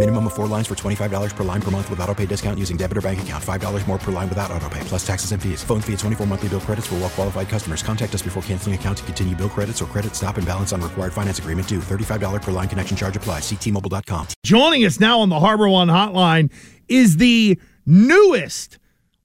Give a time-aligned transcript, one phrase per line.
[0.00, 2.78] Minimum of four lines for $25 per line per month with auto pay discount using
[2.78, 3.44] debit or bank account.
[3.44, 5.62] $5 more per line without auto pay, plus taxes and fees.
[5.62, 7.82] Phone fee at 24 monthly bill credits for well qualified customers.
[7.82, 10.80] Contact us before canceling account to continue bill credits or credit stop and balance on
[10.80, 11.80] required finance agreement due.
[11.80, 13.42] $35 per line connection charge applies.
[13.42, 14.28] Ctmobile.com.
[14.42, 16.50] Joining us now on the HarborOne Hotline
[16.88, 18.78] is the newest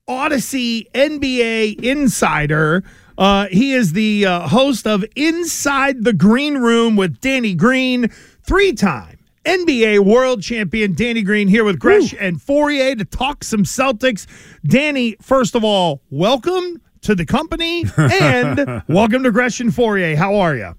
[0.10, 2.84] Audacy NBA insider.
[3.18, 8.10] Uh, he is the uh, host of Inside the Green Room with Danny Green,
[8.44, 9.15] three time
[9.46, 14.26] NBA world champion Danny Green here with Gresh and Fauria to talk some Celtics.
[14.66, 20.16] Danny, first of all, welcome to the company and welcome to Gresh and Fauria.
[20.16, 20.76] How are you?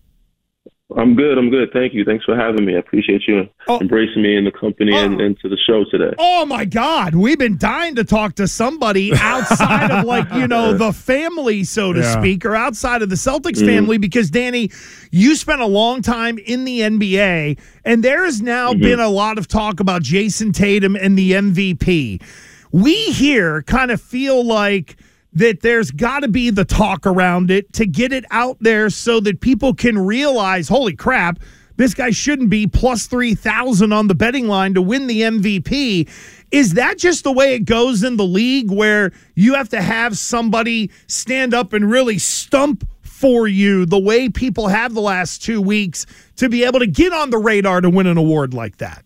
[0.95, 1.37] I'm good.
[1.37, 1.70] I'm good.
[1.73, 2.05] Thank you.
[2.05, 2.77] Thanks for having me.
[2.77, 3.81] I appreciate you oh.
[3.81, 5.05] embracing me in the company oh.
[5.05, 6.15] and, and to the show today.
[6.17, 10.75] Oh my God, we've been dying to talk to somebody outside of like you know
[10.75, 12.20] the family, so to yeah.
[12.20, 13.67] speak, or outside of the Celtics mm-hmm.
[13.67, 14.70] family, because Danny,
[15.11, 18.83] you spent a long time in the NBA, and there has now mm-hmm.
[18.83, 22.23] been a lot of talk about Jayson Tatum and the MVP.
[22.71, 24.97] We here kind of feel like
[25.37, 29.20] that there's got to be the talk around it to get it out there so
[29.20, 31.39] that people can realize, holy crap,
[31.77, 36.09] this guy shouldn't be plus 3,000 on the betting line to win the MVP.
[36.51, 40.17] Is that just the way it goes in the league where you have to have
[40.17, 45.60] somebody stand up and really stump for you the way people have the last two
[45.60, 46.06] weeks
[46.37, 49.05] to be able to get on the radar to win an award like that?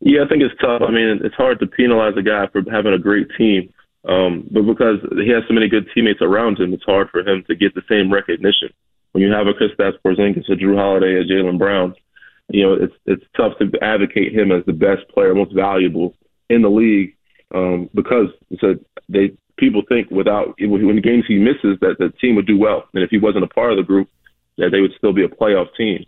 [0.00, 0.80] Yeah, I think it's tough.
[0.80, 3.72] I mean, it's hard to penalize a guy for having a great team.
[4.08, 7.44] Um, but because he has so many good teammates around him, it's hard for him
[7.46, 8.70] to get the same recognition.
[9.12, 11.94] When you have a Kristaps Porzingis, a Jrue Holiday, a Jaylen Brown,
[12.48, 16.14] you know it's it's tough to advocate him as the best player, most valuable
[16.50, 17.16] in the league,
[17.54, 18.74] um, because it's a,
[19.08, 22.84] they people think without when the games he misses that the team would do well,
[22.94, 24.08] and if he wasn't a part of the group,
[24.58, 26.04] that they would still be a playoff team,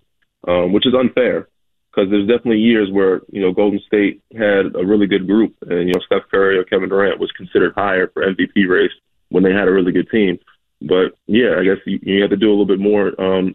[0.49, 1.49] um, which is unfair
[1.94, 5.88] because there's definitely years where you know Golden State had a really good group, and
[5.88, 8.93] you know Steph Curry or Kevin Durant was considered higher for MVP race
[9.28, 10.38] when they had a really good team.
[10.81, 13.54] But yeah, I guess you, you have to do a little bit more um,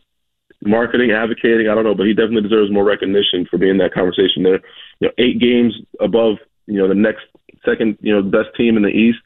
[0.63, 1.67] marketing, advocating.
[1.69, 4.44] I don't know, but he definitely deserves more recognition for being in that conversation.
[4.44, 4.61] There,
[4.99, 7.23] you know, eight games above you know the next
[7.66, 9.19] second you know best team in the East.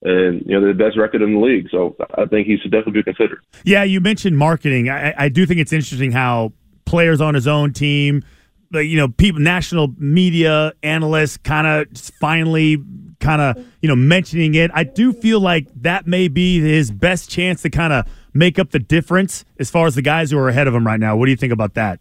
[0.00, 3.00] And you know the best record in the league, so I think he should definitely
[3.00, 3.40] be considered.
[3.64, 4.88] Yeah, you mentioned marketing.
[4.88, 6.52] I, I do think it's interesting how
[6.84, 8.22] players on his own team,
[8.70, 11.86] the you know people national media analysts kind of
[12.20, 12.82] finally
[13.20, 14.70] kind of you know mentioning it.
[14.74, 18.70] I do feel like that may be his best chance to kind of make up
[18.70, 21.16] the difference as far as the guys who are ahead of him right now.
[21.16, 22.00] What do you think about that?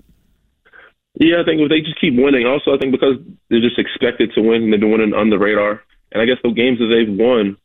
[1.20, 2.46] Yeah i think if they just keep winning.
[2.46, 3.16] Also i think because
[3.50, 5.82] they're just expected to win they've been winning on the radar.
[6.12, 7.58] And i guess the games that they've won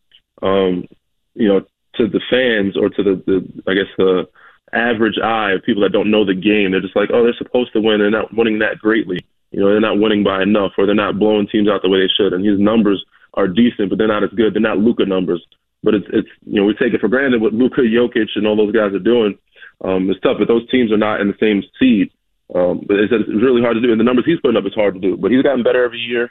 [0.42, 0.86] um
[1.34, 1.60] you know
[1.96, 4.26] to the fans or to the, the i guess the
[4.72, 6.72] average eye of people that don't know the game.
[6.72, 8.00] They're just like, oh, they're supposed to win.
[8.00, 9.24] They're not winning that greatly.
[9.50, 12.00] You know, they're not winning by enough, or they're not blowing teams out the way
[12.00, 12.32] they should.
[12.32, 14.54] And his numbers are decent, but they're not as good.
[14.54, 15.44] They're not Luka numbers.
[15.82, 18.56] But it's it's you know we take it for granted what Luka, Jokic, and all
[18.56, 19.36] those guys are doing.
[19.84, 22.10] Um, it's tough, but those teams are not in the same seed.
[22.54, 24.74] Um, but it's, it's really hard to do, and the numbers he's putting up is
[24.74, 25.16] hard to do.
[25.16, 26.30] But he's gotten better every year.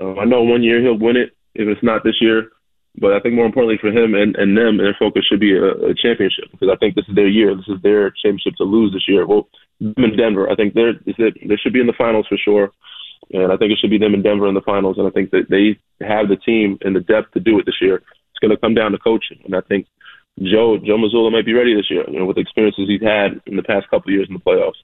[0.00, 2.50] Um, I know one year he'll win it if it's not this year.
[3.00, 5.90] But I think more importantly for him and, and them, their focus should be a,
[5.90, 7.54] a championship because I think this is their year.
[7.54, 9.26] This is their championship to lose this year.
[9.26, 9.48] Well,
[9.80, 12.70] them in Denver, I think they're they should be in the finals for sure,
[13.32, 14.98] and I think it should be them in Denver in the finals.
[14.98, 17.80] And I think that they have the team and the depth to do it this
[17.80, 17.96] year.
[17.96, 19.86] It's going to come down to coaching, and I think
[20.38, 22.04] Joe Joe Mazzulla might be ready this year.
[22.08, 24.40] You know, with the experiences he's had in the past couple of years in the
[24.40, 24.82] playoffs.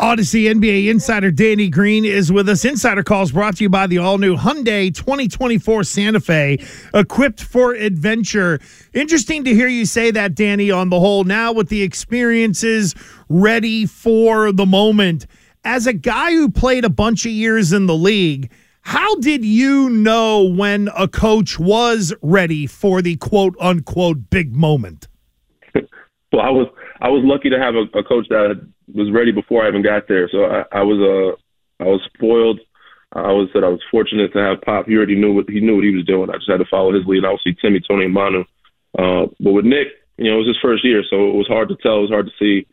[0.00, 2.64] Audacy NBA insider Danny Green is with us.
[2.64, 6.58] Insider calls brought to you by the all new Hyundai 2024 Santa Fe,
[6.92, 8.58] equipped for adventure.
[8.92, 12.94] Interesting to hear you say that, Danny, on the whole, now with the experiences
[13.28, 15.26] ready for the moment.
[15.64, 18.50] As a guy who played a bunch of years in the league,
[18.82, 25.08] how did you know when a coach was ready for the quote unquote big moment?
[25.74, 26.68] well, I was
[27.00, 28.60] I was lucky to have a, a coach that
[28.92, 30.28] was ready before I even got there.
[30.30, 32.60] So I, I was uh, I was spoiled
[33.12, 34.86] I always said I was fortunate to have Pop.
[34.86, 36.28] He already knew what he knew what he was doing.
[36.28, 37.24] I just had to follow his lead.
[37.24, 38.44] Obviously, Timmy, Tony, and Manu.
[38.98, 41.68] Uh, but with Nick, you know, it was his first year, so it was hard
[41.68, 41.98] to tell.
[41.98, 42.66] It was hard to see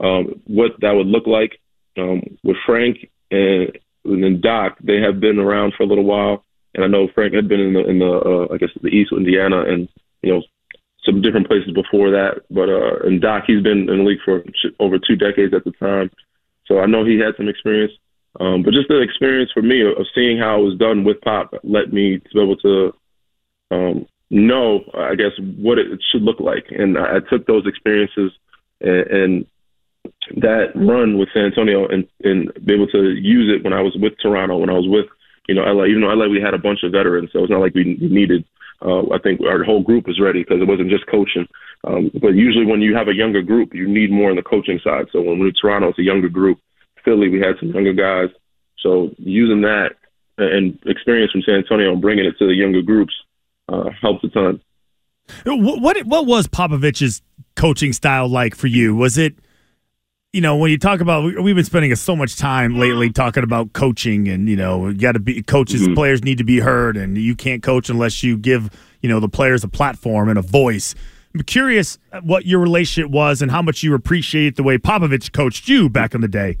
[0.00, 1.58] um, what that would look like.
[1.96, 6.44] Um, with Frank and, and then Doc, they have been around for a little while,
[6.74, 8.12] and I know Frank had been in the in the
[8.50, 9.88] uh, I guess the East Indiana and
[10.22, 10.42] you know
[11.08, 12.42] some different places before that.
[12.50, 14.44] But uh, and Doc, he's been in the league for
[14.78, 16.10] over two decades at the time,
[16.66, 17.92] so I know he had some experience.
[18.38, 21.54] Um, but just the experience for me of seeing how it was done with Pop
[21.64, 22.92] let me to be able to
[23.70, 26.66] um, know, I guess, what it should look like.
[26.70, 28.32] And I, took those experiences
[28.80, 29.46] and, and
[30.36, 33.96] that run with San Antonio and, and be able to use it when I was
[33.96, 35.06] with Toronto, when I was with,
[35.48, 35.86] you know, LA.
[35.86, 38.44] Even though LA, we had a bunch of veterans, so it's not like we needed.
[38.80, 41.48] Uh, I think our whole group was ready because it wasn't just coaching.
[41.84, 44.78] Um, but usually, when you have a younger group, you need more on the coaching
[44.84, 45.06] side.
[45.12, 46.58] So when we were Toronto, it's a younger group.
[47.04, 48.28] Philly, we had some younger guys.
[48.78, 49.96] So using that
[50.36, 53.14] and experience from San Antonio and bringing it to the younger groups
[53.68, 54.60] uh, helped a ton.
[55.44, 57.22] What, what what was Popovich's
[57.56, 58.94] coaching style like for you?
[58.94, 59.34] Was it
[60.32, 63.72] you know, when you talk about, we've been spending so much time lately talking about
[63.72, 65.82] coaching, and you know, you got to be coaches.
[65.82, 65.94] Mm-hmm.
[65.94, 68.70] Players need to be heard, and you can't coach unless you give
[69.00, 70.94] you know the players a platform and a voice.
[71.34, 75.68] I'm curious what your relationship was and how much you appreciate the way Popovich coached
[75.68, 76.58] you back in the day.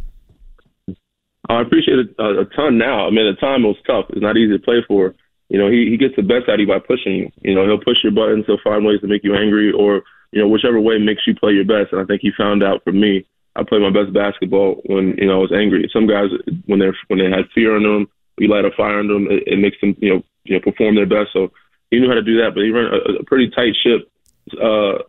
[1.48, 3.06] I appreciate it a, a ton now.
[3.06, 4.06] I mean, at the time it was tough.
[4.10, 5.14] It's not easy to play for.
[5.50, 7.30] You know, he he gets the best out of you by pushing you.
[7.42, 8.44] You know, he'll push your buttons.
[8.46, 11.52] He'll find ways to make you angry, or you know, whichever way makes you play
[11.52, 11.92] your best.
[11.92, 13.26] And I think he found out for me
[13.58, 15.90] I played my best basketball when you know I was angry.
[15.92, 16.30] Some guys
[16.66, 18.08] when they're when they had fear in them,
[18.38, 20.94] you light a fire in them, it, it makes them you know you know perform
[20.94, 21.32] their best.
[21.32, 21.50] So
[21.90, 24.10] he knew how to do that, but he ran a, a pretty tight ship.
[24.54, 25.02] Uh,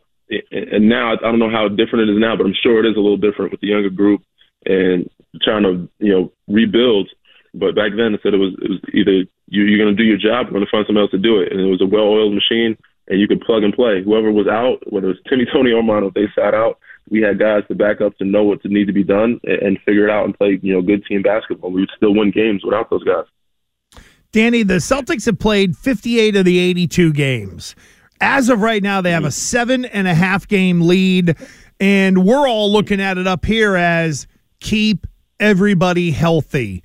[0.52, 2.98] and now I don't know how different it is now, but I'm sure it is
[2.98, 4.22] a little different with the younger group
[4.66, 5.10] and
[5.42, 7.10] trying to you know rebuild.
[7.54, 10.08] But back then, I said it was it was either you, you're going to do
[10.08, 11.86] your job, or going to find somebody else to do it, and it was a
[11.86, 14.04] well-oiled machine, and you could plug and play.
[14.04, 16.78] Whoever was out, whether it was Timmy, Tony, or Manu, if they sat out,
[17.10, 19.78] we had guys to back up to know what to need to be done and
[19.86, 21.72] figure it out and play, you know, good team basketball.
[21.72, 23.26] We would still win games without those guys.
[24.32, 27.76] Danny, the Celtics have played 58 of the 82 games.
[28.22, 31.36] As of right now, they have a seven and a half game lead,
[31.80, 34.28] and we're all looking at it up here as
[34.60, 35.08] keep
[35.40, 36.84] everybody healthy.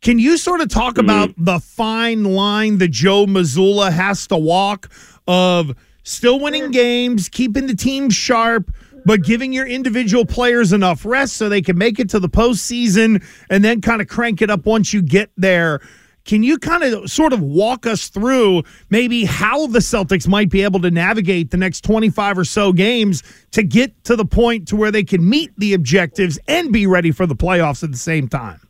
[0.00, 1.04] Can you sort of talk mm-hmm.
[1.04, 4.90] about the fine line that Joe Mazzulla has to walk
[5.26, 5.74] of
[6.06, 8.72] still winning games, keeping the team sharp,
[9.04, 13.22] but giving your individual players enough rest so they can make it to the postseason
[13.50, 15.80] and then kind of crank it up once you get there.
[16.24, 20.62] Can you kind of sort of walk us through maybe how the Celtics might be
[20.62, 23.22] able to navigate the next 25 or so games
[23.52, 27.12] to get to the point to where they can meet the objectives and be ready
[27.12, 28.60] for the playoffs at the same time?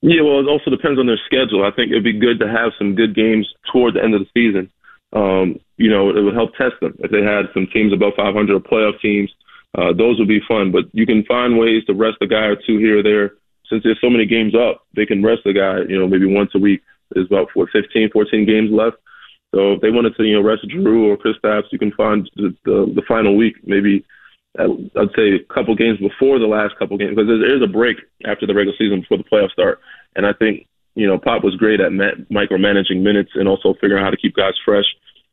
[0.00, 1.62] Yeah, well, it also depends on their schedule.
[1.62, 4.28] I think it'd be good to have some good games toward the end of the
[4.32, 4.70] season
[5.12, 6.94] um, you know, it would help test them.
[7.00, 9.30] If they had some teams above 500 or playoff teams,
[9.76, 10.72] uh, those would be fun.
[10.72, 13.34] But you can find ways to rest a guy or two here or there.
[13.68, 16.50] Since there's so many games up, they can rest a guy, you know, maybe once
[16.54, 16.82] a week.
[17.10, 18.96] There's about what, 15, 14 games left.
[19.54, 22.28] So if they wanted to, you know, rest Jrue or Chris Kristaps, you can find
[22.36, 24.04] the, the, the final week, maybe
[24.58, 27.98] I'd say a couple games before the last couple games, because there is a break
[28.26, 29.80] after the regular season before the playoffs start.
[30.16, 30.66] And I think
[31.00, 34.20] you know, Pop was great at ma- micromanaging minutes and also figuring out how to
[34.20, 34.84] keep guys fresh,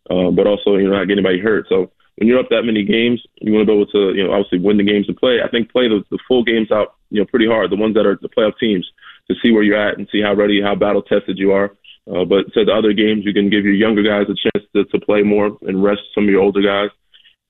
[0.10, 1.66] uh, but also, you know, not getting anybody hurt.
[1.68, 4.32] So when you're up that many games, you want to be able to, you know,
[4.32, 5.40] obviously win the games and play.
[5.44, 8.08] I think play the, the full games out, you know, pretty hard, the ones that
[8.08, 8.88] are the playoff teams,
[9.30, 11.76] to see where you're at and see how ready, how battle tested you are.
[12.08, 14.86] Uh, but to the other games, you can give your younger guys a chance to,
[14.86, 16.90] to play more and rest some of your older guys.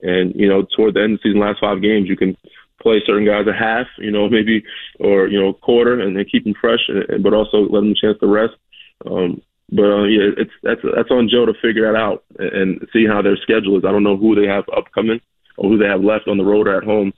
[0.01, 2.35] And, you know, toward the end of the season, last five games, you can
[2.87, 4.63] play certain guys a half, you know, maybe
[4.99, 8.01] or you know quarter, and then keep them fresh, and, but also let them a
[8.01, 8.55] chance to rest.
[9.05, 13.05] Um, but uh, yeah, it's that's that's on Joe to figure that out and see
[13.05, 13.83] how their schedule is.
[13.85, 15.19] I don't know who they have upcoming
[15.57, 17.11] or who they have left on the road or at home,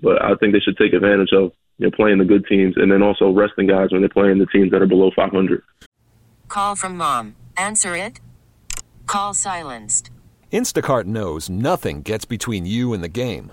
[0.00, 2.90] but I think they should take advantage of you know playing the good teams and
[2.92, 5.62] then also resting guys when they're playing the teams that are below 500.
[6.48, 7.34] Call from mom.
[7.56, 8.20] Answer it.
[9.06, 10.10] Call silenced.
[10.52, 13.52] Instacart knows nothing gets between you and the game.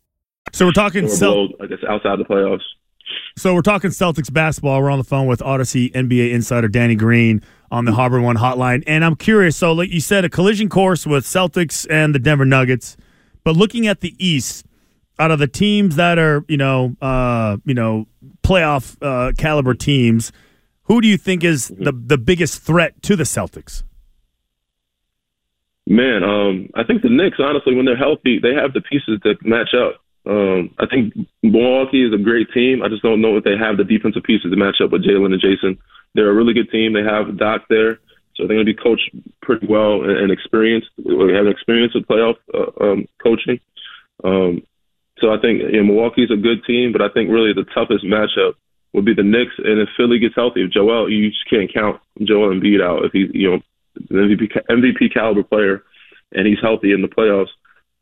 [0.53, 1.07] So we're talking.
[1.07, 2.61] Cel- below, I guess outside the playoffs.
[3.37, 4.81] so we're talking Celtics basketball.
[4.81, 7.41] We're on the phone with Audacy NBA insider Danny Green
[7.71, 9.55] on the HarborOne Hotline, and I'm curious.
[9.55, 12.97] So, like you said, a collision course with Celtics and the Denver Nuggets.
[13.43, 14.65] But looking at the East,
[15.19, 18.07] out of the teams that are you know uh, you know
[18.43, 20.31] playoff uh, caliber teams,
[20.83, 23.83] who do you think is the the biggest threat to the Celtics?
[25.87, 29.35] Man, um, I think the Knicks, honestly, when they're healthy, they have the pieces to
[29.41, 30.01] match up.
[30.25, 32.83] Um, I think Milwaukee is a great team.
[32.83, 35.33] I just don't know if they have the defensive pieces to match up with Jaylen
[35.33, 35.77] and Jayson.
[36.13, 36.93] They're a really good team.
[36.93, 37.95] They have Doc there,
[38.35, 39.09] so they're going to be coached
[39.41, 40.89] pretty well and, and experienced.
[40.97, 43.59] They have experience with playoff uh, um, coaching.
[44.23, 44.61] Um,
[45.19, 48.05] so I think you know, Milwaukee's a good team, but I think really the toughest
[48.05, 48.53] matchup
[48.93, 49.53] would be the Knicks.
[49.57, 53.11] And if Philly gets healthy, if Joel, you just can't count Joel Embiid out if
[53.11, 53.59] he's you know
[54.09, 55.83] an MVP MVP caliber player
[56.31, 57.51] and he's healthy in the playoffs.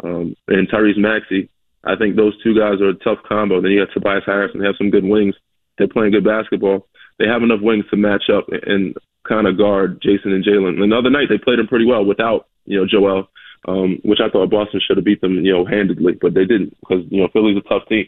[0.03, 1.49] Um, and Tyrese Maxey,
[1.83, 3.61] I think those two guys are a tough combo.
[3.61, 5.35] Then you have Tobias Harris and they have some good wings.
[5.77, 6.87] They're playing good basketball.
[7.17, 8.95] They have enough wings to match up and
[9.27, 10.81] kind of guard Jayson and Jaylen.
[10.81, 13.29] And the other night they played them pretty well without you know Joel,
[13.67, 16.75] um, which I thought Boston should have beat them you know handedly, but they didn't
[16.81, 18.07] because you know Philly's a tough team.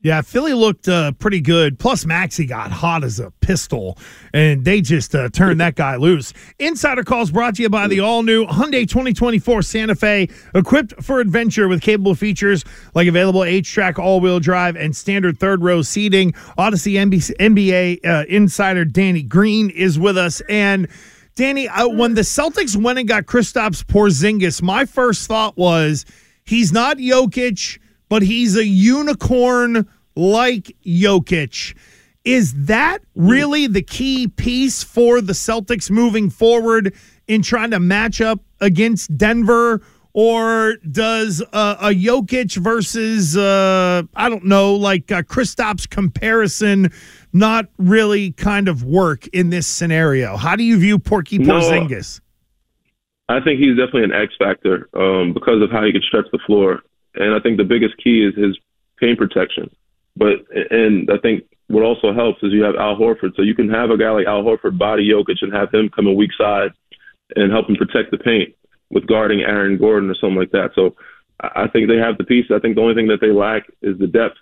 [0.00, 1.80] Yeah, Philly looked uh, pretty good.
[1.80, 3.98] Plus, Maxey got hot as a pistol,
[4.32, 6.32] and they just uh, turned that guy loose.
[6.60, 11.18] Insider calls brought to you by the all new Hyundai 2024 Santa Fe, equipped for
[11.18, 12.64] adventure with capable features
[12.94, 16.30] like available HTRAC all wheel drive and standard third row seating.
[16.56, 20.40] Audacy NBC, NBA uh, insider Danny Green is with us.
[20.48, 20.86] And
[21.34, 26.04] Danny, uh, when the Celtics went and got Kristaps Porzingis, my first thought was
[26.44, 31.76] he's not Jokic but he's a unicorn like Jokic.
[32.24, 36.94] Is that really the key piece for the Celtics moving forward
[37.26, 39.80] in trying to match up against Denver?
[40.14, 46.90] Or does uh, a Jokic versus, uh, I don't know, like a Kristaps comparison
[47.32, 50.36] not really kind of work in this scenario?
[50.36, 51.54] How do you view Porky No.
[51.54, 52.20] Porzingis?
[53.28, 56.40] I think he's definitely an X factor um, because of how he can stretch the
[56.46, 56.80] floor,
[57.18, 58.58] and I think the biggest key is his
[58.98, 59.70] paint protection.
[60.16, 63.68] But and I think what also helps is you have Al Horford, so you can
[63.68, 66.70] have a guy like Al Horford body Jokic and have him come a weak side
[67.36, 68.54] and help him protect the paint
[68.90, 70.70] with guarding Aaron Gordon or something like that.
[70.74, 70.96] So
[71.40, 72.50] I think they have the pieces.
[72.54, 74.36] I think the only thing that they lack is the depth,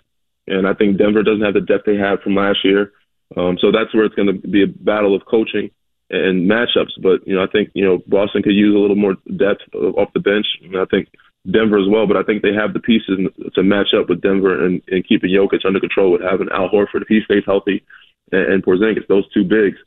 [0.47, 2.93] and I think Denver doesn't have the depth they had from last year.
[3.35, 5.69] Um, so that's where it's going to be a battle of coaching
[6.09, 6.95] and matchups.
[7.03, 10.13] But you know, I think you know Boston could use a little more depth off
[10.13, 10.47] the bench.
[10.63, 11.09] And I think
[11.51, 12.07] Denver as well.
[12.07, 13.19] But I think they have the pieces
[13.55, 17.01] to match up with Denver and, and keeping Jokic under control with having Al Horford
[17.01, 17.83] if he stays healthy
[18.31, 19.07] and, and Porzingis.
[19.07, 19.77] Those two bigs.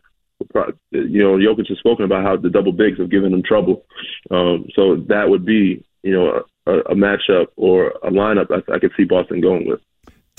[0.91, 3.85] You know, Jokic has spoken about how the double bigs have given him trouble.
[4.31, 8.79] Um, so that would be, you know, a, a matchup or a lineup I, I
[8.79, 9.81] could see Boston going with.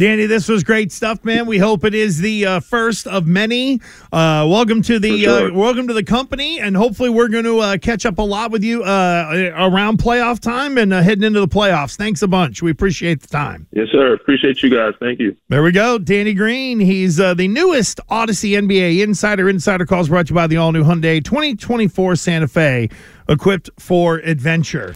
[0.01, 1.45] Danny, this was great stuff, man.
[1.45, 3.81] We hope it is the uh, first of many.
[4.11, 5.51] Uh, welcome to the sure.
[5.51, 8.49] uh, welcome to the company, and hopefully we're going to uh, catch up a lot
[8.49, 11.95] with you uh, around playoff time and uh, heading into the playoffs.
[11.95, 12.63] Thanks a bunch.
[12.63, 13.67] We appreciate the time.
[13.73, 14.15] Yes, sir.
[14.15, 14.95] Appreciate you guys.
[14.99, 15.37] Thank you.
[15.49, 16.79] There we go, Danny Green.
[16.79, 19.49] He's uh, the newest Audacy NBA insider.
[19.49, 22.89] Insider calls brought to you by the all new Hyundai 2024 Santa Fe,
[23.29, 24.95] equipped for adventure.